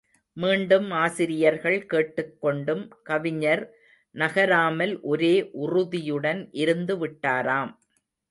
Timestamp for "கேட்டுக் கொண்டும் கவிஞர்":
1.85-3.63